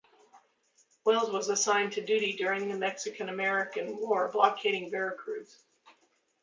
[1.05, 5.63] Wells was assigned to duty during the Mexican-American War blockading Vera Cruz.